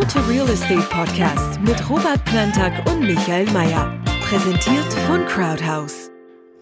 [0.00, 4.00] How to Real Estate Podcast mit Robert Plantag und Michael Mayer.
[4.22, 6.10] Präsentiert von Crowdhouse.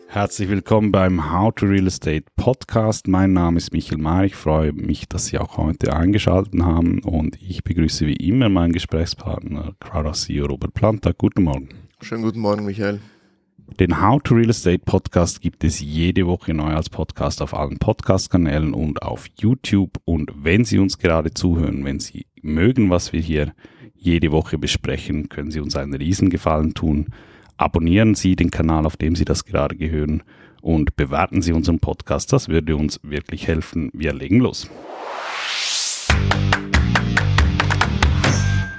[0.08, 3.06] Herzlich willkommen beim How to Real Estate Podcast.
[3.06, 4.24] Mein Name ist Michael Mayer.
[4.24, 8.72] Ich freue mich, dass Sie auch heute eingeschaltet haben und ich begrüße wie immer meinen
[8.72, 11.16] Gesprächspartner Crowdhouse CEO Robert Plantag.
[11.18, 11.68] Guten Morgen.
[12.00, 12.98] Schönen guten Morgen, Michael.
[13.76, 17.78] Den How to Real Estate Podcast gibt es jede Woche neu als Podcast auf allen
[17.78, 19.98] Podcast-Kanälen und auf YouTube.
[20.04, 23.52] Und wenn Sie uns gerade zuhören, wenn Sie mögen, was wir hier
[23.94, 27.06] jede Woche besprechen, können Sie uns einen Riesengefallen tun.
[27.56, 30.24] Abonnieren Sie den Kanal, auf dem Sie das gerade gehören
[30.60, 32.32] und bewerten Sie unseren Podcast.
[32.32, 33.90] Das würde uns wirklich helfen.
[33.92, 34.68] Wir legen los.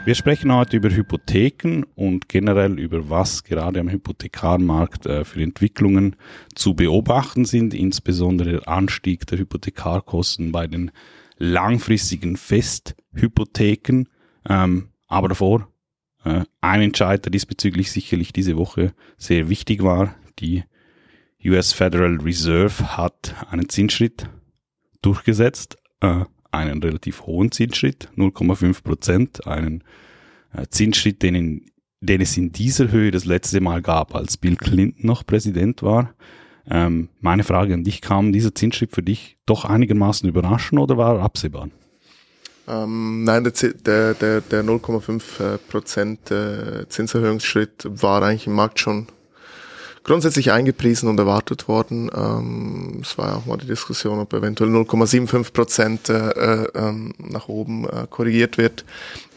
[0.05, 6.15] Wir sprechen heute über Hypotheken und generell über was gerade am Hypothekarmarkt äh, für Entwicklungen
[6.55, 10.91] zu beobachten sind, insbesondere der Anstieg der Hypothekarkosten bei den
[11.37, 14.05] langfristigen Festhypotheken.
[14.47, 15.67] Ähm, aber davor
[16.23, 20.15] äh, ein Entscheid, der diesbezüglich sicherlich diese Woche sehr wichtig war.
[20.39, 20.63] Die
[21.45, 24.29] US Federal Reserve hat einen Zinsschritt
[25.01, 25.77] durchgesetzt.
[26.51, 29.83] Äh, einen relativ hohen Zinsschritt, 0,5 Prozent, einen
[30.53, 31.65] äh, Zinsschritt, den, in,
[32.01, 36.13] den es in dieser Höhe das letzte Mal gab, als Bill Clinton noch Präsident war.
[36.69, 41.17] Ähm, meine Frage an dich, kam dieser Zinsschritt für dich doch einigermaßen überraschend oder war
[41.17, 41.69] er absehbar?
[42.67, 49.07] Ähm, nein, der, der, der 0,5 Prozent äh, Zinserhöhungsschritt war eigentlich im Markt schon
[50.09, 52.09] grundsätzlich eingepriesen und erwartet worden.
[52.15, 57.13] Ähm, es war ja auch mal die Diskussion, ob eventuell 0,75 Prozent äh, äh, ähm,
[57.19, 58.85] nach oben äh, korrigiert wird.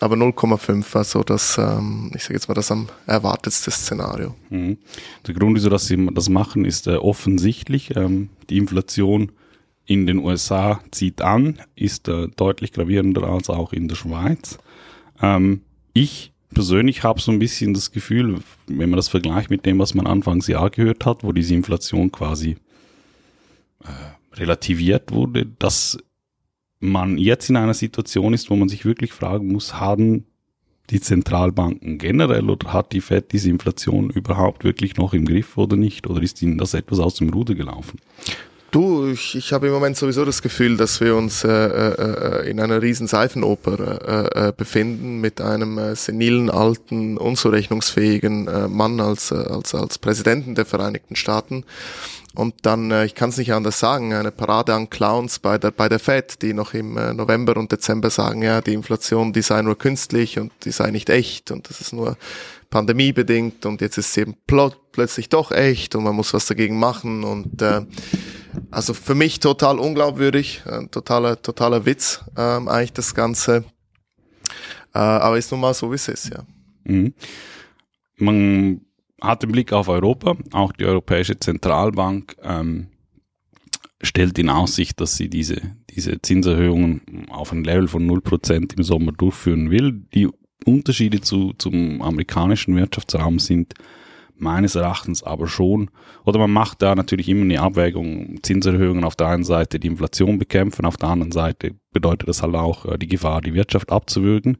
[0.00, 4.34] Aber 0,5 war so das, ähm, ich sage jetzt mal, das am erwartetste Szenario.
[4.48, 4.78] Mhm.
[5.26, 7.94] Der Grund, wieso dass sie das machen, ist äh, offensichtlich.
[7.94, 9.30] Ähm, die Inflation
[9.84, 14.56] in den USA zieht an, ist äh, deutlich gravierender als auch in der Schweiz.
[15.20, 15.60] Ähm,
[15.92, 19.94] ich persönlich habe so ein bisschen das Gefühl, wenn man das vergleicht mit dem, was
[19.94, 22.56] man anfangs Jahr gehört hat, wo diese Inflation quasi
[23.84, 25.98] äh, relativiert wurde, dass
[26.80, 30.26] man jetzt in einer Situation ist, wo man sich wirklich fragen muss, haben
[30.90, 35.76] die Zentralbanken generell oder hat die Fed diese Inflation überhaupt wirklich noch im Griff oder
[35.76, 36.06] nicht?
[36.06, 37.98] Oder ist ihnen das etwas aus dem Ruder gelaufen?
[38.72, 42.58] Du, ich, ich habe im Moment sowieso das Gefühl, dass wir uns äh, äh, in
[42.58, 49.30] einer riesen Seifenoper äh, äh, befinden mit einem äh, senilen, alten, unzurechnungsfähigen äh, Mann als,
[49.30, 51.66] äh, als, als Präsidenten der Vereinigten Staaten.
[52.34, 55.70] Und dann, äh, ich kann es nicht anders sagen, eine Parade an Clowns bei der,
[55.70, 59.42] bei der Fed, die noch im äh, November und Dezember sagen, ja, die Inflation, die
[59.42, 62.16] sei nur künstlich und die sei nicht echt und das ist nur
[62.70, 67.22] pandemiebedingt und jetzt ist es eben plötzlich doch echt und man muss was dagegen machen
[67.22, 67.82] und äh,
[68.70, 73.64] also für mich total unglaubwürdig, ein totaler, totaler Witz, ähm, eigentlich das Ganze.
[74.94, 76.44] Äh, aber ist nun mal so, wie es ist, ja.
[76.84, 77.14] Mhm.
[78.16, 78.80] Man
[79.20, 82.88] hat den Blick auf Europa, auch die Europäische Zentralbank ähm,
[84.02, 85.60] stellt in Aussicht, dass sie diese,
[85.90, 89.92] diese Zinserhöhungen auf ein Level von 0% im Sommer durchführen will.
[90.14, 90.28] Die
[90.64, 93.74] Unterschiede zu, zum amerikanischen Wirtschaftsraum sind
[94.36, 95.90] meines Erachtens aber schon,
[96.24, 100.38] oder man macht da natürlich immer eine Abwägung, Zinserhöhungen auf der einen Seite die Inflation
[100.38, 104.58] bekämpfen, auf der anderen Seite bedeutet das halt auch äh, die Gefahr, die Wirtschaft abzuwürgen.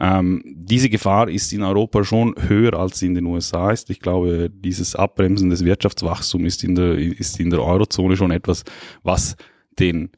[0.00, 3.90] Ähm, diese Gefahr ist in Europa schon höher als in den USA ist.
[3.90, 8.64] Ich glaube, dieses Abbremsen des Wirtschaftswachstums ist in der, ist in der Eurozone schon etwas,
[9.02, 9.36] was
[9.78, 10.10] den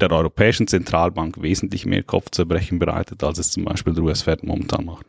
[0.00, 5.06] der Europäischen Zentralbank wesentlich mehr Kopfzerbrechen bereitet, als es zum Beispiel der US-Fed momentan macht.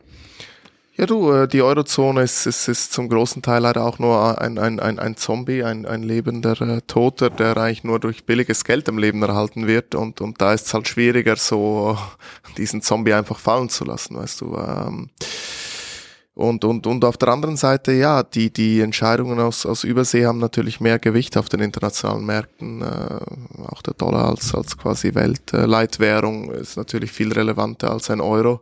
[0.94, 4.58] Ja, du, äh, die Eurozone ist, ist, ist zum großen Teil leider auch nur ein,
[4.58, 8.90] ein, ein, ein Zombie, ein, ein lebender äh, Toter, der eigentlich nur durch billiges Geld
[8.90, 9.94] am Leben erhalten wird.
[9.94, 11.96] Und, und da ist es halt schwieriger, so
[12.58, 14.54] diesen Zombie einfach fallen zu lassen, weißt du.
[14.56, 15.08] Ähm,
[16.34, 20.38] und, und, und auf der anderen Seite, ja, die, die Entscheidungen aus, aus Übersee haben
[20.38, 22.82] natürlich mehr Gewicht auf den internationalen Märkten.
[22.82, 28.60] Äh, auch der Dollar als, als quasi Weltleitwährung ist natürlich viel relevanter als ein Euro.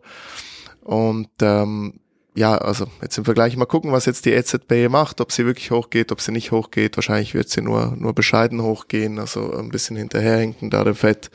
[0.82, 1.99] Und ähm,
[2.34, 5.70] ja, also jetzt im Vergleich mal gucken, was jetzt die EZB macht, ob sie wirklich
[5.70, 6.96] hochgeht, ob sie nicht hochgeht.
[6.96, 11.30] Wahrscheinlich wird sie nur, nur bescheiden hochgehen, also ein bisschen hinterherhinken da der FED.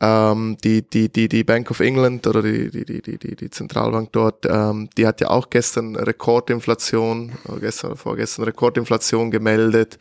[0.00, 4.10] Ähm, die, die, die, die Bank of England oder die, die, die, die, die Zentralbank
[4.12, 9.98] dort, ähm, die hat ja auch gestern Rekordinflation, gestern oder vorgestern Rekordinflation gemeldet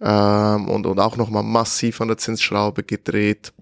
[0.00, 3.52] ähm, und, und auch nochmal massiv an der Zinsschraube gedreht.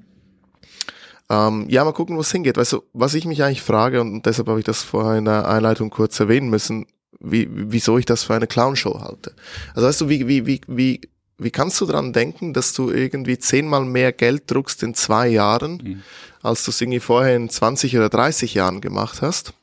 [1.30, 2.56] Ähm, ja, mal gucken, wo es hingeht.
[2.56, 5.48] Weißt du, was ich mich eigentlich frage, und deshalb habe ich das vorher in der
[5.48, 6.86] Einleitung kurz erwähnen müssen,
[7.20, 9.34] wie, wieso ich das für eine Clownshow halte.
[9.74, 11.00] Also weißt du, wie, wie, wie, wie,
[11.38, 15.80] wie kannst du dran denken, dass du irgendwie zehnmal mehr Geld druckst in zwei Jahren,
[15.82, 16.02] mhm.
[16.42, 19.54] als du es irgendwie vorher in 20 oder 30 Jahren gemacht hast?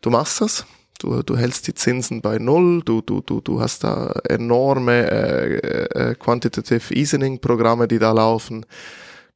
[0.00, 0.66] Du machst das?
[0.98, 5.56] Du, du hältst die Zinsen bei Null, du, du, du, du hast da enorme äh,
[6.10, 8.64] äh, Quantitative Easing Programme, die da laufen.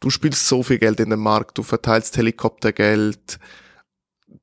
[0.01, 3.39] Du spielst so viel Geld in den Markt, du verteilst Helikoptergeld,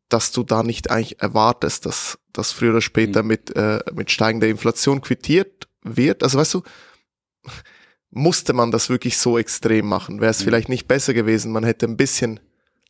[0.07, 3.27] dass du da nicht eigentlich erwartest, dass das früher oder später mhm.
[3.27, 6.23] mit, äh, mit steigender Inflation quittiert wird.
[6.23, 6.63] Also weißt du,
[8.11, 10.21] musste man das wirklich so extrem machen?
[10.21, 10.45] Wäre es mhm.
[10.45, 12.39] vielleicht nicht besser gewesen, man hätte ein bisschen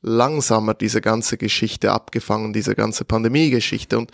[0.07, 3.97] langsamer diese ganze Geschichte abgefangen, diese ganze Pandemie-Geschichte.
[3.97, 4.11] Und,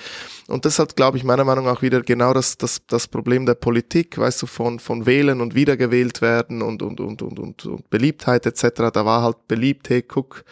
[0.47, 3.55] und das hat, glaube ich, meiner Meinung nach wieder genau das, das, das Problem der
[3.55, 7.89] Politik, weißt du, von, von Wählen und wiedergewählt werden und, und, und, und, und, und
[7.89, 8.91] Beliebtheit etc.
[8.93, 10.43] Da war halt beliebt, hey, guck,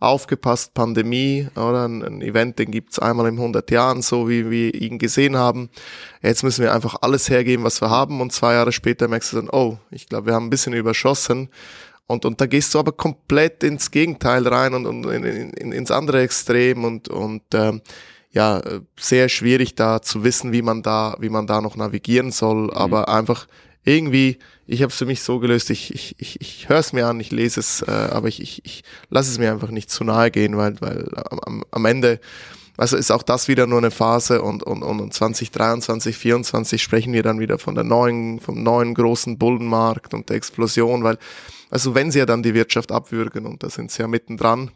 [0.00, 1.86] aufgepasst, Pandemie, oder?
[1.86, 5.70] Ein, ein Event, den gibt's einmal in 100 Jahren, so wie wir ihn gesehen haben.
[6.22, 9.36] Jetzt müssen wir einfach alles hergeben, was wir haben und zwei Jahre später merkst du
[9.36, 11.48] dann, oh, ich glaube, wir haben ein bisschen überschossen.
[12.08, 15.90] Und, und da gehst du aber komplett ins Gegenteil rein und, und in, in, ins
[15.90, 17.82] andere Extrem und, und ähm,
[18.32, 18.62] ja,
[18.98, 22.70] sehr schwierig da zu wissen, wie man da, wie man da noch navigieren soll, mhm.
[22.70, 23.46] aber einfach
[23.84, 27.06] irgendwie, ich habe es für mich so gelöst, ich, ich, ich, ich höre es mir
[27.06, 30.04] an, ich lese es, äh, aber ich, ich, ich lasse es mir einfach nicht zu
[30.04, 32.20] nahe gehen, weil, weil am, am Ende,
[32.78, 37.22] also ist auch das wieder nur eine Phase und, und, und 2023, 2024 sprechen wir
[37.22, 41.18] dann wieder von der neuen, vom neuen großen Bullenmarkt und der Explosion, weil
[41.70, 44.70] also wenn sie ja dann die Wirtschaft abwürgen und da sind sie ja mittendran,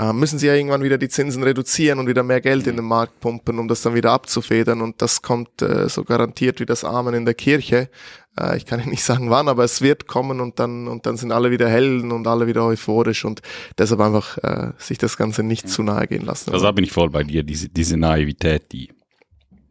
[0.00, 2.84] äh, müssen sie ja irgendwann wieder die Zinsen reduzieren und wieder mehr Geld in den
[2.84, 4.80] Markt pumpen, um das dann wieder abzufedern.
[4.80, 7.90] Und das kommt äh, so garantiert wie das Amen in der Kirche.
[8.38, 11.32] Äh, ich kann nicht sagen wann, aber es wird kommen und dann, und dann sind
[11.32, 13.42] alle wieder Helden und alle wieder euphorisch und
[13.76, 16.52] deshalb einfach äh, sich das Ganze nicht zu nahe gehen lassen.
[16.52, 18.90] Also da bin ich voll bei dir, diese, diese Naivität, die,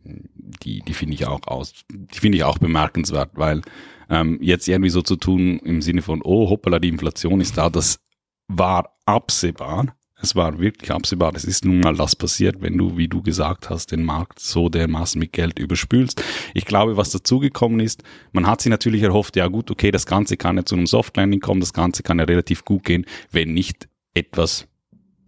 [0.03, 3.62] die, die finde ich auch aus, die finde ich auch bemerkenswert, weil
[4.09, 7.69] ähm, jetzt irgendwie so zu tun im Sinne von, oh hoppala, die Inflation ist da,
[7.69, 8.00] das
[8.47, 9.95] war absehbar.
[10.21, 11.33] Es war wirklich absehbar.
[11.33, 14.67] Es ist nun mal das passiert, wenn du, wie du gesagt hast, den Markt so
[14.67, 16.21] dermaßen mit Geld überspülst.
[16.53, 18.03] Ich glaube, was dazugekommen ist,
[18.33, 21.15] man hat sich natürlich erhofft, ja gut, okay, das Ganze kann ja zu einem Soft
[21.15, 24.67] Landing kommen, das Ganze kann ja relativ gut gehen, wenn nicht etwas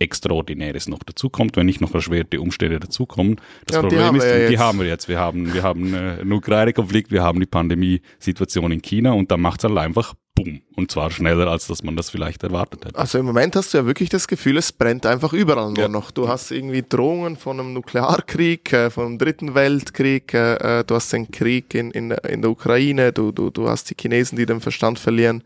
[0.01, 3.39] Extraordinäres noch dazukommt, wenn nicht noch erschwerte Umstände dazukommen.
[3.65, 5.07] Das ja, Problem ist, ja die haben wir jetzt.
[5.07, 9.42] Wir haben, wir haben äh, einen Ukraine-Konflikt, wir haben die Pandemie-Situation in China und dann
[9.42, 10.62] macht es halt einfach boom.
[10.75, 12.98] Und zwar schneller, als dass man das vielleicht erwartet hätte.
[12.98, 15.88] Also im Moment hast du ja wirklich das Gefühl, es brennt einfach überall nur ja.
[15.88, 16.12] noch.
[16.12, 21.12] Du hast irgendwie Drohungen von einem Nuklearkrieg, äh, von einem dritten Weltkrieg, äh, du hast
[21.13, 24.62] den Krieg in, in, in der Ukraine, du, du, du hast die Chinesen, die den
[24.62, 25.44] Verstand verlieren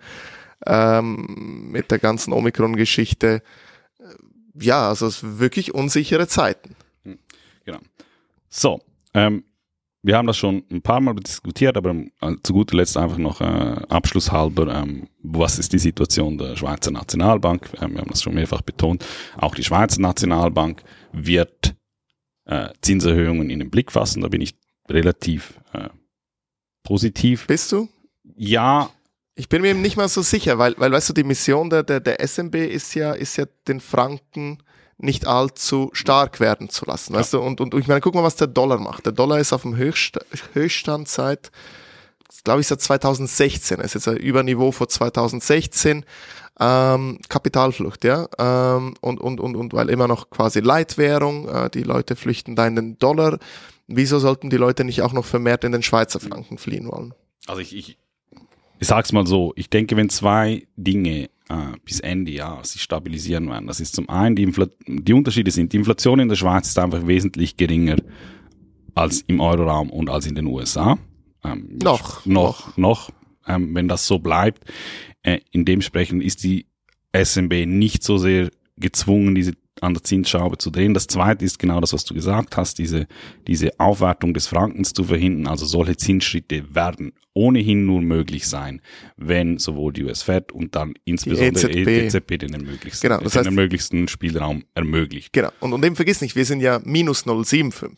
[0.66, 3.42] ähm, mit der ganzen Omikron-Geschichte
[4.60, 6.76] ja, also es wirklich unsichere Zeiten.
[7.04, 7.20] Hm,
[7.66, 7.80] genau.
[8.50, 8.82] So,
[9.14, 9.44] ähm,
[10.06, 13.42] wir haben das schon ein paar Mal diskutiert, aber äh, zu guter Letzt einfach noch
[13.42, 17.72] äh, abschlusshalber, ähm, was ist die Situation der Schweizer Nationalbank?
[17.82, 19.04] Ähm, wir haben das schon mehrfach betont.
[19.36, 21.76] Auch die Schweizer Nationalbank wird
[22.46, 24.22] äh, Zinserhöhungen in den Blick fassen.
[24.22, 24.56] Da bin ich
[24.88, 25.90] relativ äh,
[26.84, 27.48] positiv.
[27.48, 27.90] Bist du?
[28.36, 28.92] Ja,
[29.36, 31.84] ich bin mir eben nicht mal so sicher, weil, weil weißt du, die Mission der,
[31.84, 34.60] der, der SMB ist ja, ist ja den Franken
[34.98, 37.20] nicht allzu stark werden zu lassen, ja.
[37.20, 37.42] weißt du?
[37.42, 39.06] Und, und ich meine, guck mal, was der Dollar macht.
[39.06, 40.18] Der Dollar ist auf dem Höchst,
[40.54, 41.52] Höchststand seit,
[42.46, 43.80] glaube ich, seit 2016.
[43.80, 46.06] Er ist jetzt ein Überniveau vor 2016.
[46.58, 48.30] Ähm, Kapitalflucht, ja.
[48.40, 52.66] Ähm, und, und, und, und weil immer noch quasi Leitwährung, äh, die Leute flüchten da
[52.66, 53.38] in den Dollar.
[53.88, 57.14] Wieso sollten die Leute nicht auch noch vermehrt in den Schweizer Franken fliehen wollen?
[57.48, 57.98] Also ich, ich,
[58.86, 63.50] ich sag's mal so, ich denke, wenn zwei Dinge äh, bis Ende Jahr sich stabilisieren
[63.50, 66.68] werden, das ist zum einen, die, Infl die Unterschiede sind, die Inflation in der Schweiz
[66.68, 67.96] ist einfach wesentlich geringer
[68.94, 71.00] als im Euroraum und als in den USA.
[71.44, 72.28] Ähm, noch.
[72.28, 73.10] Noch, noch.
[73.48, 74.64] Ähm, wenn das so bleibt,
[75.24, 76.68] äh, in dementsprechend ist die
[77.12, 80.94] SMB nicht so sehr gezwungen, diese an der Zinsschraube zu drehen.
[80.94, 83.08] Das zweite ist genau das, was du gesagt hast, diese,
[83.48, 85.48] diese Aufwertung des Frankens zu verhindern.
[85.48, 88.82] Also solche Zinsschritte werden ohnehin nur möglich sein,
[89.18, 93.34] wenn sowohl die US Fed und dann insbesondere die EZB, e den, ermöglichsten, genau, das
[93.34, 95.34] den heißt, ermöglichsten Spielraum ermöglicht.
[95.34, 95.52] Genau.
[95.60, 97.92] Und, und eben vergiss nicht, wir sind ja minus 0,75.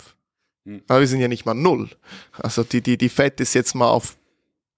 [0.65, 0.81] Hm.
[0.87, 1.89] Aber wir sind ja nicht mal null.
[2.33, 4.17] Also die, die, die Fed ist jetzt mal auf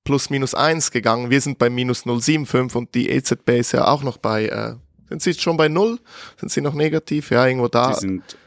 [0.03, 1.29] plus minus eins gegangen.
[1.29, 4.75] Wir sind bei minus 0,75 und die EZB ist ja auch noch bei äh,
[5.09, 5.99] sind Sie schon bei Null?
[6.37, 7.31] Sind Sie noch negativ?
[7.31, 7.93] Ja, irgendwo da.
[7.93, 8.37] Sie sind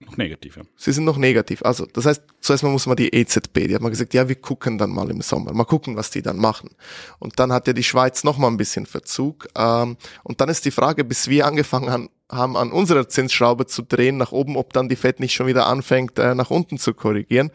[0.00, 0.62] noch negativ, ja.
[0.76, 1.62] Sie sind noch negativ.
[1.62, 4.36] Also, das heißt, zuerst mal muss man die EZB, die hat mal gesagt, ja, wir
[4.36, 6.70] gucken dann mal im Sommer, mal gucken, was die dann machen.
[7.18, 9.48] Und dann hat ja die Schweiz noch mal ein bisschen Verzug.
[9.56, 13.82] Ähm, und dann ist die Frage, bis wir angefangen haben, haben, an unserer Zinsschraube zu
[13.82, 16.94] drehen nach oben, ob dann die Fed nicht schon wieder anfängt, äh, nach unten zu
[16.94, 17.50] korrigieren.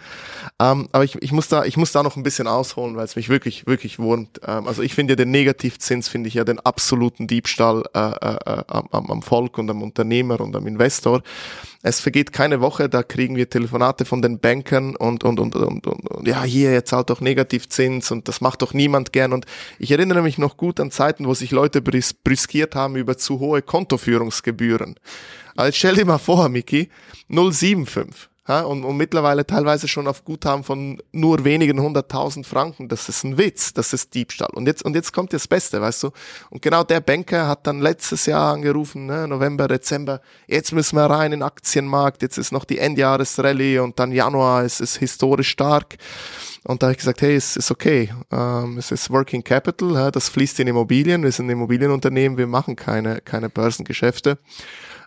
[0.59, 3.15] Ähm, aber ich, ich, muss da, ich muss da noch ein bisschen ausholen, weil es
[3.15, 4.41] mich wirklich, wirklich wurmt.
[4.45, 8.37] Ähm, also ich finde ja den Negativzins, finde ich ja den absoluten Diebstahl äh, äh,
[8.45, 11.21] äh am, am Volk und am Unternehmer und am Investor.
[11.85, 15.85] Es vergeht keine Woche, da kriegen wir Telefonate von den Bankern und, und, und, und,
[15.85, 19.33] und, und ja, hier, jetzt zahlt doch Negativzins und das macht doch niemand gern.
[19.33, 19.45] Und
[19.79, 23.39] ich erinnere mich noch gut an Zeiten, wo sich Leute bris briskiert haben über zu
[23.39, 24.95] hohe Kontoführungsgebühren.
[25.57, 26.89] Also stell dir mal vor, Miki,
[27.27, 28.32] 075.
[28.45, 32.89] Ja, und, und mittlerweile teilweise schon auf Guthaben von nur wenigen hunderttausend Franken.
[32.89, 34.49] Das ist ein Witz, das ist Diebstahl.
[34.53, 36.11] Und jetzt, und jetzt kommt das Beste, weißt du?
[36.49, 41.05] Und genau der Banker hat dann letztes Jahr angerufen, ne, November, Dezember, jetzt müssen wir
[41.05, 45.49] rein in den Aktienmarkt, jetzt ist noch die Endjahresrallye und dann Januar, es ist historisch
[45.49, 45.95] stark.
[46.65, 50.11] Und da habe ich gesagt, hey, es ist okay, ähm, es ist Working Capital, ja,
[50.11, 54.37] das fließt in Immobilien, wir sind ein Immobilienunternehmen, wir machen keine, keine Börsengeschäfte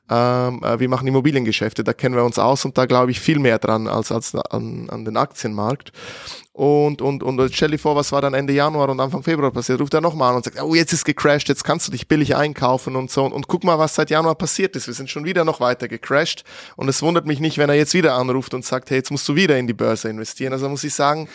[0.08, 3.38] ähm, äh, wir machen Immobiliengeschäfte, da kennen wir uns aus und da glaube ich viel
[3.38, 5.92] mehr dran als, als an, an den Aktienmarkt.
[6.52, 9.78] Und, und, und stell dir vor, was war dann Ende Januar und Anfang Februar passiert,
[9.78, 12.34] ruft er nochmal an und sagt, oh, jetzt ist gecrashed, jetzt kannst du dich billig
[12.34, 13.24] einkaufen und so.
[13.24, 14.86] Und, und guck mal, was seit Januar passiert ist.
[14.86, 16.44] Wir sind schon wieder noch weiter gecrashed.
[16.76, 19.28] Und es wundert mich nicht, wenn er jetzt wieder anruft und sagt, hey, jetzt musst
[19.28, 20.54] du wieder in die Börse investieren.
[20.54, 21.28] Also muss ich sagen,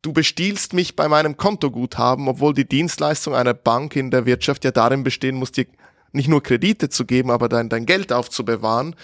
[0.00, 4.70] du bestiehlst mich bei meinem Kontoguthaben, obwohl die Dienstleistung einer Bank in der Wirtschaft ja
[4.70, 5.66] darin bestehen muss, dir
[6.14, 8.94] nicht nur Kredite zu geben, aber dein, dein Geld aufzubewahren.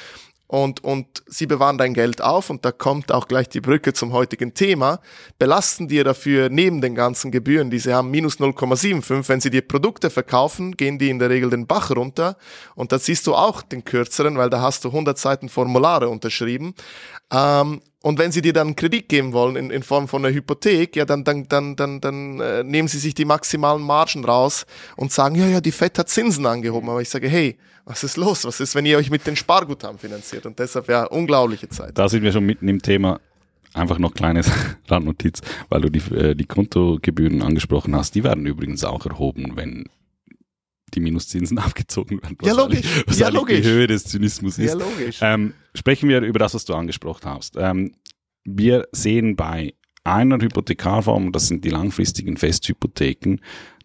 [0.47, 4.13] Und, und sie bewahren dein Geld auf und da kommt auch gleich die Brücke zum
[4.13, 4.99] heutigen Thema,
[5.39, 9.29] belasten dir dafür neben den ganzen Gebühren, die sie haben, minus 0,75.
[9.29, 12.37] Wenn sie dir Produkte verkaufen, gehen die in der Regel den Bach runter
[12.75, 16.75] und da siehst du auch den kürzeren, weil da hast du 100 Seiten Formulare unterschrieben.
[17.31, 20.97] Ähm, und wenn sie dir dann Kredit geben wollen in, in Form von einer Hypothek,
[20.97, 24.65] ja, dann, dann, dann, dann, dann äh, nehmen sie sich die maximalen Margen raus
[24.97, 26.89] und sagen, ja, ja, die FED hat Zinsen angehoben.
[26.89, 28.45] Aber ich sage, hey, was ist los?
[28.45, 30.47] Was ist, wenn ihr euch mit den Sparguthaben finanziert?
[30.47, 31.99] Und deshalb ja unglaubliche Zeit.
[31.99, 33.21] Da sind wir schon mitten im Thema.
[33.75, 34.51] Einfach noch kleines
[34.89, 38.15] Randnotiz, weil du die, äh, die Kontogebühren angesprochen hast.
[38.15, 39.85] Die werden übrigens auch erhoben, wenn
[40.95, 42.37] die Minuszinsen abgezogen werden.
[42.43, 42.87] Ja, logisch.
[43.07, 43.61] Was ja, logisch.
[43.61, 44.69] die Höhe des Zynismus ist.
[44.69, 45.19] Ja, logisch.
[45.21, 47.57] Ähm, sprechen wir über das, was du angesprochen hast.
[47.59, 47.93] Ähm,
[48.45, 53.39] wir sehen bei einer Hypothekarform, das sind die langfristigen Festhypotheken,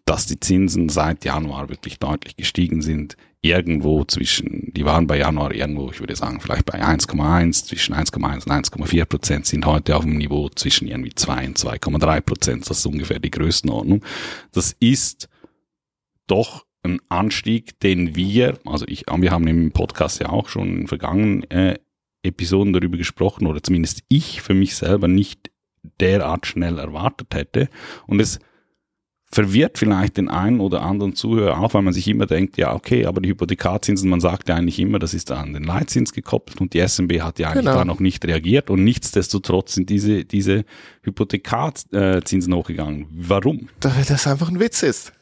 [0.06, 3.16] dass die Zinsen seit Januar wirklich deutlich gestiegen sind.
[3.42, 8.44] Irgendwo zwischen, die waren bei Januar irgendwo, ich würde sagen, vielleicht bei 1,1, zwischen 1,1
[8.44, 12.70] und 1,4 Prozent, sind heute auf dem Niveau zwischen irgendwie 2 und 2,3 Prozent.
[12.70, 14.04] Das ist ungefähr die Größenordnung.
[14.52, 15.28] Das ist
[16.26, 20.86] doch ein Anstieg, den wir, also ich, wir haben im Podcast ja auch schon in
[20.88, 21.78] vergangenen äh,
[22.22, 25.50] Episoden darüber gesprochen, oder zumindest ich für mich selber nicht
[26.00, 27.68] derart schnell erwartet hätte.
[28.06, 28.40] Und es
[29.28, 33.06] verwirrt vielleicht den einen oder anderen Zuhörer auch, weil man sich immer denkt, ja, okay,
[33.06, 36.74] aber die Hypothekarzinsen, man sagt ja eigentlich immer, das ist an den Leitzins gekoppelt und
[36.74, 37.76] die SMB hat ja eigentlich genau.
[37.76, 40.64] da noch nicht reagiert und nichtsdestotrotz sind diese, diese
[41.02, 43.06] Hypothekarzinsen hochgegangen.
[43.10, 43.68] Warum?
[43.80, 45.12] Weil das einfach ein Witz ist.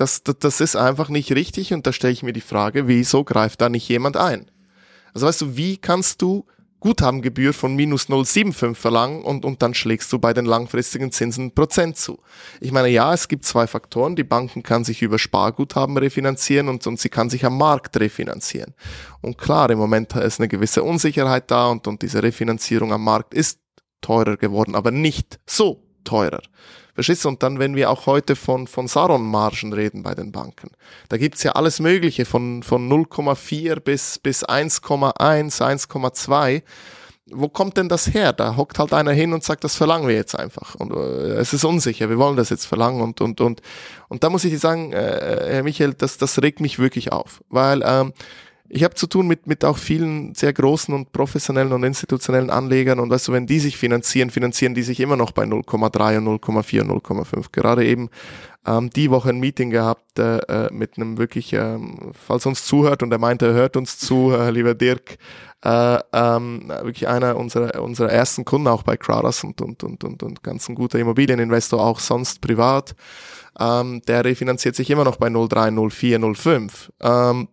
[0.00, 3.22] Das, das, das ist einfach nicht richtig und da stelle ich mir die Frage, wieso
[3.22, 4.50] greift da nicht jemand ein?
[5.12, 6.46] Also weißt du, wie kannst du
[6.80, 11.98] Guthabengebühr von minus 0,75 verlangen und, und dann schlägst du bei den langfristigen Zinsen Prozent
[11.98, 12.18] zu.
[12.62, 14.16] Ich meine, ja, es gibt zwei Faktoren.
[14.16, 18.72] Die Banken kann sich über Sparguthaben refinanzieren und, und sie kann sich am Markt refinanzieren.
[19.20, 23.34] Und klar, im Moment ist eine gewisse Unsicherheit da und, und diese Refinanzierung am Markt
[23.34, 23.60] ist
[24.00, 26.40] teurer geworden, aber nicht so teurer.
[26.94, 27.28] Verstehst du?
[27.28, 30.70] Und dann, wenn wir auch heute von, von Saron-Margen reden bei den Banken,
[31.08, 35.14] da gibt's ja alles Mögliche von, von 0,4 bis, bis 1,1,
[35.60, 36.62] 1,2
[37.32, 38.32] wo kommt denn das her?
[38.32, 40.74] Da hockt halt einer hin und sagt, das verlangen wir jetzt einfach.
[40.74, 43.00] Und äh, es ist unsicher, wir wollen das jetzt verlangen.
[43.00, 43.62] Und, und, und,
[44.08, 47.42] und da muss ich dir sagen, äh, Herr Michael, das, das regt mich wirklich auf.
[47.48, 48.12] Weil ähm,
[48.72, 53.00] ich habe zu tun mit, mit auch vielen sehr großen und professionellen und institutionellen Anlegern
[53.00, 56.42] und weißt du, wenn die sich finanzieren, finanzieren die sich immer noch bei 0,3 und
[56.42, 57.46] 0,4 und 0,5.
[57.50, 58.10] Gerade eben
[58.64, 63.02] ähm, die Woche ein Meeting gehabt äh, äh, mit einem wirklich, ähm, falls uns zuhört
[63.02, 65.18] und er meinte, er hört uns zu, äh, lieber Dirk,
[65.64, 70.22] äh, ähm, wirklich einer unserer, unserer ersten Kunden auch bei Crowders und, und, und, und,
[70.22, 72.94] und ganz ein guter Immobilieninvestor, auch sonst privat.
[73.58, 76.90] Ähm, der refinanziert sich immer noch bei 0,3, 0,4, 0,5.
[77.00, 77.48] Ähm,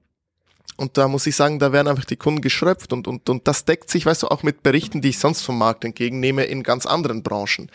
[0.78, 3.66] und da muss ich sagen, da werden einfach die Kunden geschröpft und, und, und das
[3.66, 6.86] deckt sich, weißt du, auch mit Berichten, die ich sonst vom Markt entgegennehme in ganz
[6.86, 7.70] anderen Branchen.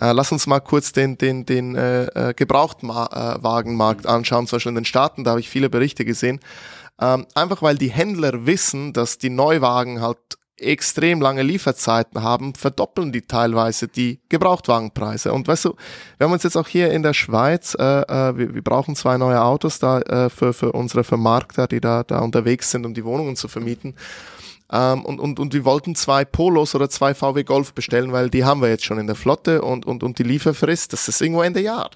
[0.00, 4.76] Äh, lass uns mal kurz den, den, den äh, äh Gebrauchtwagenmarkt anschauen, zum Beispiel in
[4.76, 6.40] den Staaten, da habe ich viele Berichte gesehen.
[6.98, 10.18] Ähm, einfach weil die Händler wissen, dass die Neuwagen halt
[10.58, 15.32] extrem lange Lieferzeiten haben, verdoppeln die teilweise die Gebrauchtwagenpreise.
[15.32, 15.74] Und weißt du,
[16.16, 19.18] wir haben uns jetzt auch hier in der Schweiz, äh, äh, wir, wir brauchen zwei
[19.18, 23.04] neue Autos da äh, für, für unsere Vermarkter, die da, da unterwegs sind, um die
[23.04, 23.94] Wohnungen zu vermieten.
[24.72, 28.44] Ähm, und, und, und wir wollten zwei Polos oder zwei VW Golf bestellen, weil die
[28.44, 31.42] haben wir jetzt schon in der Flotte und, und, und die Lieferfrist, das ist irgendwo
[31.42, 31.90] Ende Jahr.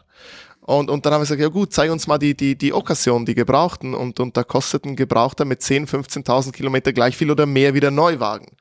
[0.71, 3.27] Und, und dann haben wir gesagt, ja gut, zeig uns mal die, die, die Okkasion,
[3.27, 3.93] die Gebrauchten.
[3.93, 7.81] Und, und da kostet ein Gebrauchter mit 10, 15.000 Kilometer gleich viel oder mehr wie
[7.81, 8.57] der Neuwagen.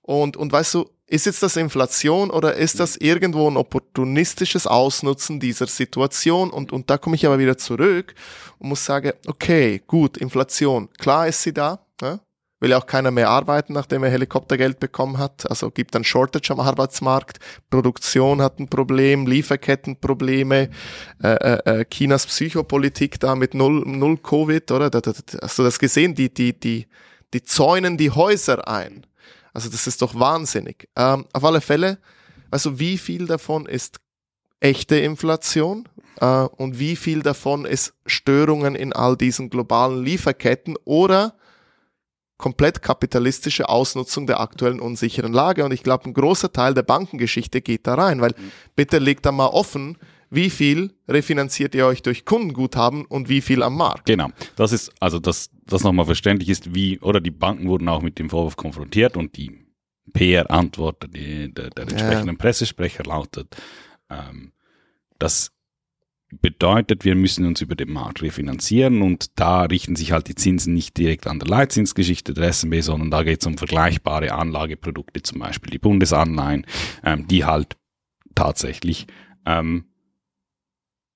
[0.00, 5.38] Und, und weißt du, ist jetzt das Inflation oder ist das irgendwo ein opportunistisches Ausnutzen
[5.38, 6.48] dieser Situation?
[6.48, 8.14] Und, und da komme ich aber wieder zurück
[8.58, 11.84] und muss sagen, okay, gut, Inflation, klar ist sie da.
[12.00, 12.20] Ja?
[12.60, 15.48] Will ja auch keiner mehr arbeiten, nachdem er Helikoptergeld bekommen hat.
[15.50, 17.38] Also gibt ein Shortage am Arbeitsmarkt.
[17.70, 20.70] Produktion hat ein Problem, Lieferkettenprobleme,
[21.22, 24.90] äh, äh, äh Chinas Psychopolitik da mit null, null Covid, oder?
[25.42, 26.14] Hast du das gesehen?
[26.14, 26.86] Die, die, die,
[27.32, 29.06] die zäunen die Häuser ein.
[29.52, 30.88] Also das ist doch wahnsinnig.
[30.96, 31.98] Ähm, auf alle Fälle,
[32.50, 34.00] also wie viel davon ist
[34.60, 35.88] echte Inflation
[36.20, 41.34] äh, und wie viel davon ist Störungen in all diesen globalen Lieferketten oder
[42.40, 45.64] komplett kapitalistische Ausnutzung der aktuellen unsicheren Lage.
[45.64, 48.34] Und ich glaube, ein großer Teil der Bankengeschichte geht da rein, weil
[48.74, 49.98] bitte legt da mal offen,
[50.30, 54.06] wie viel refinanziert ihr euch durch Kundenguthaben und wie viel am Markt.
[54.06, 54.30] Genau.
[54.56, 58.18] Das ist, also, dass das nochmal verständlich ist, wie, oder die Banken wurden auch mit
[58.18, 59.66] dem Vorwurf konfrontiert und die
[60.12, 62.38] PR-Antwort der, der, der entsprechenden ja.
[62.38, 63.56] Pressesprecher lautet,
[64.08, 64.52] ähm,
[65.18, 65.52] dass
[66.30, 70.74] bedeutet, wir müssen uns über den Markt refinanzieren und da richten sich halt die Zinsen
[70.74, 75.40] nicht direkt an der Leitzinsgeschichte der SMB, sondern da geht es um vergleichbare Anlageprodukte, zum
[75.40, 76.66] Beispiel die Bundesanleihen,
[77.04, 77.76] ähm, die halt
[78.34, 79.06] tatsächlich
[79.44, 79.86] ähm,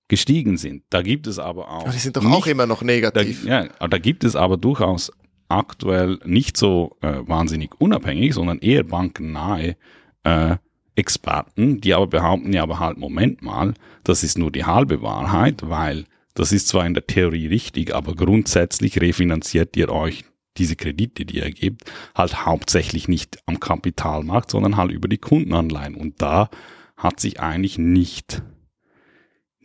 [0.08, 0.82] gestiegen sind.
[0.90, 1.90] Da gibt es aber auch.
[1.90, 3.44] die sind doch nicht, auch immer noch negativ.
[3.44, 5.12] Da, ja, da gibt es aber durchaus
[5.48, 9.76] aktuell nicht so äh, wahnsinnig unabhängig, sondern eher bankennahe
[10.24, 10.56] äh,
[10.96, 13.74] Experten, die aber behaupten ja aber halt, Moment mal,
[14.04, 18.14] das ist nur die halbe Wahrheit, weil das ist zwar in der Theorie richtig, aber
[18.14, 20.24] grundsätzlich refinanziert ihr euch
[20.56, 25.96] diese Kredite, die ihr gebt, halt hauptsächlich nicht am Kapitalmarkt, sondern halt über die Kundenanleihen.
[25.96, 26.48] Und da
[26.96, 28.42] hat sich eigentlich nicht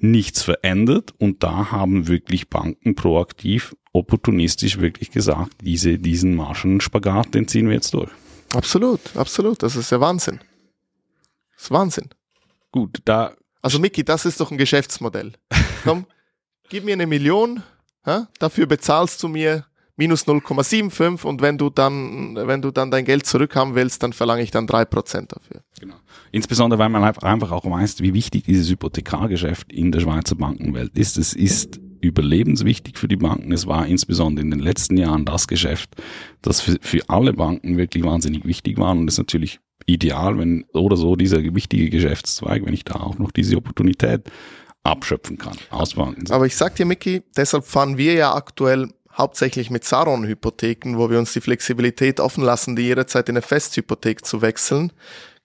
[0.01, 7.47] nichts verändert und da haben wirklich Banken proaktiv, opportunistisch wirklich gesagt, diese, diesen Marschenspagat, den
[7.47, 8.09] ziehen wir jetzt durch.
[8.53, 9.61] Absolut, absolut.
[9.61, 10.39] Das ist ja Wahnsinn.
[11.59, 12.07] Das ist Wahnsinn.
[12.71, 13.33] Gut, da.
[13.61, 15.33] Also Micky, das ist doch ein Geschäftsmodell.
[15.83, 16.05] Komm,
[16.69, 17.63] gib mir eine Million,
[18.05, 18.29] ha?
[18.39, 19.65] dafür bezahlst du mir
[19.97, 24.41] minus 0,75 und wenn du dann, wenn du dann dein Geld zurückhaben willst, dann verlange
[24.41, 25.61] ich dann drei Prozent dafür.
[25.81, 25.95] Genau.
[26.31, 31.17] Insbesondere, weil man einfach auch weiß, wie wichtig dieses Hypothekargeschäft in der Schweizer Bankenwelt ist.
[31.17, 33.51] Es ist überlebenswichtig für die Banken.
[33.51, 35.89] Es war insbesondere in den letzten Jahren das Geschäft,
[36.41, 39.59] das für, für alle Banken wirklich wahnsinnig wichtig war und es natürlich
[39.93, 44.29] ideal, wenn oder so dieser wichtige Geschäftszweig, wenn ich da auch noch diese Opportunität
[44.83, 45.57] abschöpfen kann.
[45.69, 46.31] Ausbanken.
[46.31, 51.19] Aber ich sag dir, Micky, deshalb fahren wir ja aktuell hauptsächlich mit Saron-Hypotheken, wo wir
[51.19, 54.93] uns die Flexibilität offen lassen, die jederzeit in eine Festhypothek zu wechseln.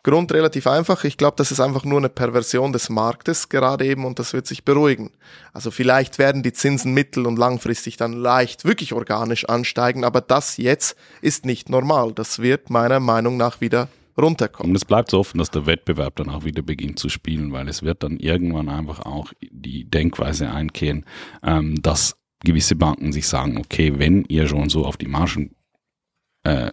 [0.04, 1.04] Grund relativ einfach.
[1.04, 4.46] Ich glaube, das ist einfach nur eine Perversion des Marktes gerade eben und das wird
[4.46, 5.12] sich beruhigen.
[5.54, 10.58] Also vielleicht werden die Zinsen mittel- und langfristig dann leicht wirklich organisch ansteigen, aber das
[10.58, 12.12] jetzt ist nicht normal.
[12.12, 14.72] Das wird meiner Meinung nach wieder runterkommen.
[14.72, 17.68] Und es bleibt so offen, dass der Wettbewerb dann auch wieder beginnt zu spielen, weil
[17.68, 21.04] es wird dann irgendwann einfach auch die Denkweise einkehren,
[21.42, 25.54] ähm, dass gewisse Banken sich sagen, okay, wenn ihr schon so auf die Margen,
[26.44, 26.70] äh,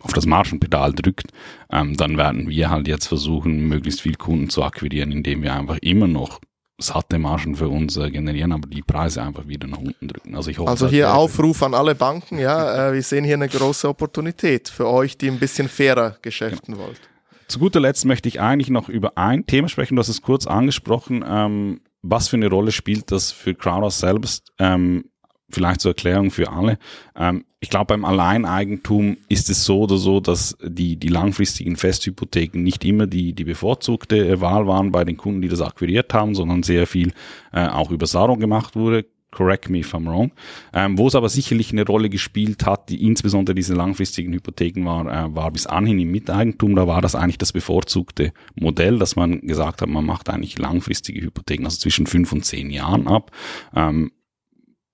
[0.00, 1.32] auf das Margenpedal drückt,
[1.70, 5.78] ähm, dann werden wir halt jetzt versuchen, möglichst viel Kunden zu akquirieren, indem wir einfach
[5.78, 6.40] immer noch
[6.78, 10.34] satte Margen für uns äh, generieren, aber die Preise einfach wieder nach unten drücken.
[10.36, 13.48] Also ich hoffe, also hier Aufruf an alle Banken, ja, äh, wir sehen hier eine
[13.48, 16.86] große Opportunität für euch, die ein bisschen fairer geschäften genau.
[16.86, 17.00] wollt.
[17.48, 20.46] Zu guter Letzt möchte ich eigentlich noch über ein Thema sprechen, du hast es kurz
[20.46, 25.10] angesprochen, ähm, was für eine Rolle spielt das für Crowdhouse selbst ähm,
[25.50, 26.78] vielleicht zur Erklärung für alle.
[27.16, 32.62] Ähm, ich glaube, beim Alleineigentum ist es so oder so, dass die, die langfristigen Festhypotheken
[32.62, 36.62] nicht immer die, die bevorzugte Wahl waren bei den Kunden, die das akquiriert haben, sondern
[36.62, 37.12] sehr viel
[37.52, 39.06] äh, auch über Saron gemacht wurde.
[39.32, 40.32] Correct me if I'm wrong.
[40.72, 45.06] Ähm, wo es aber sicherlich eine Rolle gespielt hat, die insbesondere diese langfristigen Hypotheken war,
[45.06, 46.74] äh, war bis anhin im Miteigentum.
[46.74, 51.20] Da war das eigentlich das bevorzugte Modell, dass man gesagt hat, man macht eigentlich langfristige
[51.20, 53.30] Hypotheken, also zwischen fünf und zehn Jahren ab.
[53.74, 54.12] Ähm,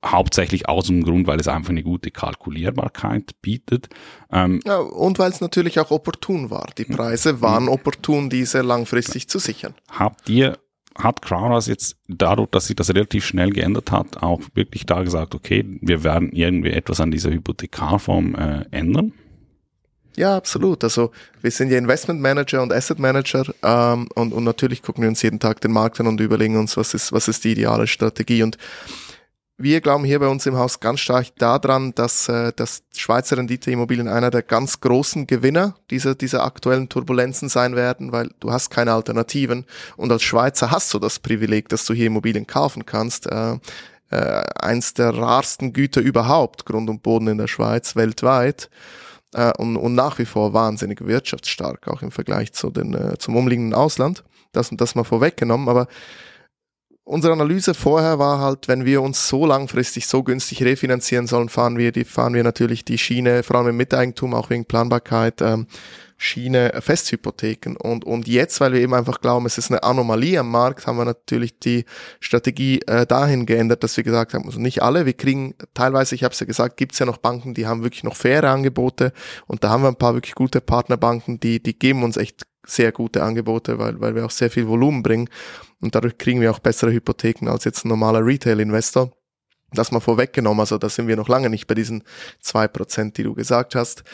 [0.05, 3.89] hauptsächlich aus dem Grund, weil es einfach eine gute Kalkulierbarkeit bietet.
[4.31, 6.69] Ähm, ja, und weil es natürlich auch opportun war.
[6.77, 9.75] Die Preise waren opportun, diese langfristig zu sichern.
[9.91, 10.59] Habt ihr,
[10.99, 15.35] hat Crowdhouse jetzt dadurch, dass sich das relativ schnell geändert hat, auch wirklich da gesagt,
[15.35, 19.13] okay, wir werden irgendwie etwas an dieser Hypothekarform äh, ändern?
[20.17, 20.85] Ja, absolut.
[20.85, 21.11] Also
[21.41, 25.23] wir sind ja Investment Manager und Asset Manager ähm, und, und natürlich gucken wir uns
[25.23, 28.43] jeden Tag den Markt an und überlegen uns, was ist, was ist die ideale Strategie.
[28.43, 28.59] Und
[29.59, 34.09] wir glauben hier bei uns im Haus ganz stark daran, dass, äh, dass Schweizer Renditeimmobilien
[34.09, 38.93] einer der ganz großen Gewinner dieser, dieser aktuellen Turbulenzen sein werden, weil du hast keine
[38.93, 43.27] Alternativen und als Schweizer hast du das Privileg, dass du hier Immobilien kaufen kannst.
[43.27, 43.59] Äh,
[44.11, 48.69] äh, eins der rarsten Güter überhaupt, Grund und Boden in der Schweiz, weltweit
[49.33, 53.37] äh, und, und nach wie vor wahnsinnig wirtschaftsstark, auch im Vergleich zu den, äh, zum
[53.37, 54.23] umliegenden Ausland.
[54.53, 55.89] Das, das mal vorweggenommen, aber
[57.05, 61.77] unsere Analyse vorher war halt, wenn wir uns so langfristig so günstig refinanzieren sollen, fahren
[61.79, 65.67] wir die, fahren wir natürlich die Schiene, vor allem im Miteigentum, auch wegen Planbarkeit, ähm,
[66.17, 67.77] Schiene Festhypotheken.
[67.77, 70.97] Und, und jetzt, weil wir eben einfach glauben, es ist eine Anomalie am Markt, haben
[70.97, 71.85] wir natürlich die
[72.21, 76.23] Strategie äh, dahin geändert, dass wir gesagt haben, also nicht alle, wir kriegen teilweise, ich
[76.23, 79.13] habe es ja gesagt, gibt es ja noch Banken, die haben wirklich noch faire Angebote
[79.49, 82.93] und da haben wir ein paar wirklich gute Partnerbanken, die, die geben uns echt sehr
[82.93, 85.29] gute Angebote, weil, weil wir auch sehr viel Volumen bringen
[85.81, 89.11] und dadurch kriegen wir auch bessere Hypotheken als jetzt ein normaler Retail-Investor
[89.75, 92.05] das mal vorweggenommen, also da sind wir noch lange nicht bei diesen
[92.41, 94.05] zwei Prozent, die du gesagt hast.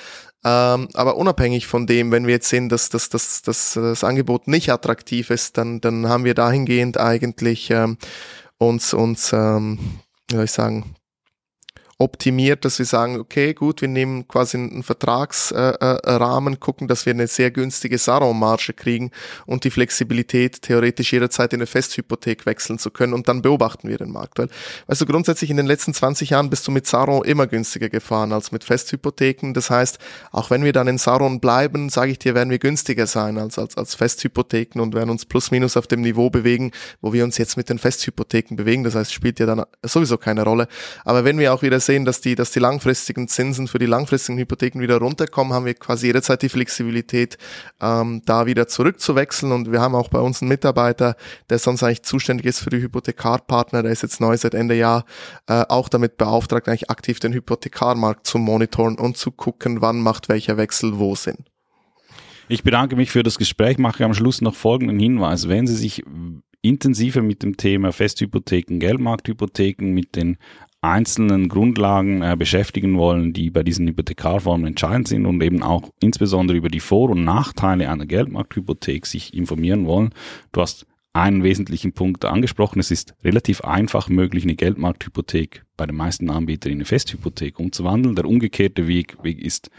[0.45, 4.47] Ähm, aber unabhängig von dem, wenn wir jetzt sehen, dass, dass, dass, dass das Angebot
[4.47, 7.99] nicht attraktiv ist, dann, dann haben wir dahingehend eigentlich ähm,
[8.57, 9.79] uns, uns ähm,
[10.29, 10.95] wie soll ich sagen,
[12.01, 17.27] optimiert, dass wir sagen, okay, gut, wir nehmen quasi einen Vertragsrahmen, gucken, dass wir eine
[17.27, 19.11] sehr günstige Saron-Marge kriegen
[19.47, 23.99] und die Flexibilität, theoretisch jederzeit in eine Festhypothek wechseln zu können und dann beobachten wir
[23.99, 24.39] den Markt.
[24.39, 24.49] Weil,
[24.87, 28.53] also grundsätzlich in den letzten 20 Jahren bist du mit Saron immer günstiger gefahren als
[28.53, 29.53] mit Festhypotheken.
[29.53, 29.99] Das heißt,
[30.31, 33.59] auch wenn wir dann in Saron bleiben, sage ich dir, werden wir günstiger sein als,
[33.59, 37.39] als, als Festhypotheken und werden uns plus minus auf dem Niveau bewegen, wo wir uns
[37.39, 38.85] jetzt mit den Festhypotheken bewegen.
[38.85, 40.69] Das heißt, spielt ja dann sowieso keine Rolle.
[41.05, 44.39] Aber wenn wir auch wieder sehen, dass die, dass die langfristigen Zinsen für die langfristigen
[44.39, 47.39] Hypotheken wieder runterkommen, haben wir quasi jederzeit die Flexibilität,
[47.81, 49.53] ähm, da wieder zurückzuwechseln.
[49.53, 51.17] Und wir haben auch bei uns einen Mitarbeiter,
[51.49, 55.05] der sonst eigentlich zuständig ist für die Hypothekarpartner, der ist jetzt neu seit Ende Jahr
[55.47, 60.29] äh, auch damit beauftragt, eigentlich aktiv den Hypothekarmarkt zu monitoren und zu gucken, wann macht
[60.29, 61.39] welcher Wechsel wo Sinn.
[62.51, 65.49] Ich bedanke mich für das Gespräch, mache am Schluss noch folgenden Hinweis.
[65.49, 66.03] Wenn Sie sich
[66.63, 70.39] intensiver mit dem Thema Festhypotheken, Geldmarkthypotheken, mit den
[70.81, 76.57] einzelnen Grundlagen äh, beschäftigen wollen, die bei diesen Hypothekarformen entscheidend sind und eben auch insbesondere
[76.57, 80.11] über die Vor- und Nachteile einer Geldmarkthypothek sich informieren wollen.
[80.53, 82.79] Du hast einen wesentlichen Punkt angesprochen.
[82.79, 88.15] Es ist relativ einfach möglich, eine Geldmarkthypothek bei den meisten Anbietern in eine Festhypothek umzuwandeln.
[88.15, 89.71] Der umgekehrte Weg, Weg ist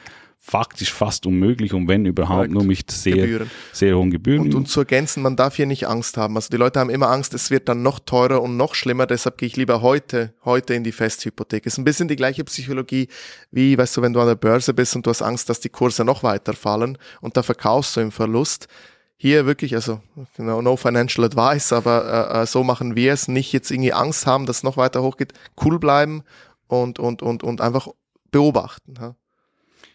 [0.41, 2.53] faktisch fast unmöglich und wenn überhaupt Correct.
[2.53, 3.51] nur mit sehr, Gebühren.
[3.73, 4.41] sehr hohen Gebühren.
[4.41, 6.35] Und, und zu ergänzen, man darf hier nicht Angst haben.
[6.37, 9.37] Also die Leute haben immer Angst, es wird dann noch teurer und noch schlimmer, deshalb
[9.37, 11.65] gehe ich lieber heute, heute in die Festhypothek.
[11.65, 13.09] Ist ein bisschen die gleiche Psychologie
[13.51, 15.69] wie, weißt du, wenn du an der Börse bist und du hast Angst, dass die
[15.69, 18.67] Kurse noch weiter fallen und da verkaufst du im Verlust
[19.17, 19.99] hier wirklich, also
[20.37, 23.27] no, no financial advice, aber äh, äh so machen wir es.
[23.27, 26.23] Nicht jetzt irgendwie Angst haben, dass es noch weiter hochgeht, cool bleiben
[26.67, 27.89] und, und, und, und einfach
[28.31, 28.93] beobachten.
[28.97, 29.15] Ja.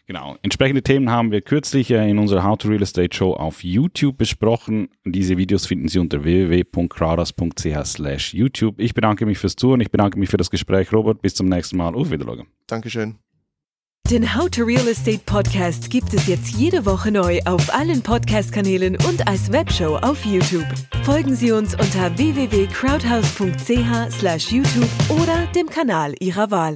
[0.07, 0.37] Genau.
[0.43, 4.19] Entsprechende Themen haben wir kürzlich äh, in unserer How to Real Estate Show auf YouTube
[4.19, 4.89] besprochen.
[5.05, 8.79] Diese Videos finden Sie unter www.crowders.ch slash YouTube.
[8.81, 9.81] Ich bedanke mich fürs Zuhören.
[9.81, 11.23] Ich bedanke mich für das Gespräch, Robert.
[11.23, 11.95] Bis zum nächsten Mal.
[11.95, 12.47] Auf Wiedersehen.
[12.67, 13.17] Dankeschön.
[14.11, 18.99] Den How to Real Estate Podcast gibt es jetzt jede Woche neu auf allen Podcast-Kanälen
[19.09, 20.67] und als Webshow auf YouTube.
[21.05, 26.73] Folgen Sie uns unter www.crowdhouse.ch slash YouTube oder dem Kanal Ihrer Wahl.